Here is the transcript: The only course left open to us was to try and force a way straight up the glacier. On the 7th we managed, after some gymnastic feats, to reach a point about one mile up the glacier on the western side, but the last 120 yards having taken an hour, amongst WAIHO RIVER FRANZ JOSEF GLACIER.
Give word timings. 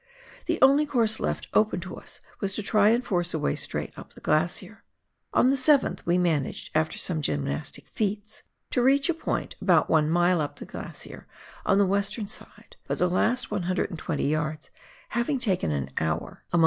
The 0.47 0.57
only 0.63 0.87
course 0.87 1.19
left 1.19 1.47
open 1.53 1.79
to 1.81 1.95
us 1.95 2.21
was 2.39 2.55
to 2.55 2.63
try 2.63 2.89
and 2.89 3.05
force 3.05 3.35
a 3.35 3.37
way 3.37 3.55
straight 3.55 3.93
up 3.95 4.13
the 4.13 4.19
glacier. 4.19 4.83
On 5.31 5.51
the 5.51 5.55
7th 5.55 6.03
we 6.07 6.17
managed, 6.17 6.71
after 6.73 6.97
some 6.97 7.21
gymnastic 7.21 7.87
feats, 7.87 8.41
to 8.71 8.81
reach 8.81 9.09
a 9.11 9.13
point 9.13 9.55
about 9.61 9.91
one 9.91 10.09
mile 10.09 10.41
up 10.41 10.55
the 10.55 10.65
glacier 10.65 11.27
on 11.67 11.77
the 11.77 11.85
western 11.85 12.27
side, 12.27 12.77
but 12.87 12.97
the 12.97 13.07
last 13.07 13.51
120 13.51 14.27
yards 14.27 14.71
having 15.09 15.37
taken 15.37 15.69
an 15.69 15.91
hour, 15.99 15.99
amongst 15.99 15.99
WAIHO 15.99 16.07
RIVER 16.07 16.17
FRANZ 16.17 16.29
JOSEF 16.49 16.51
GLACIER. 16.51 16.59